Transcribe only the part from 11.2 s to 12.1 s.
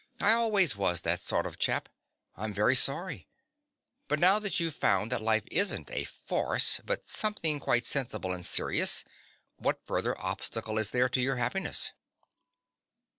your happiness?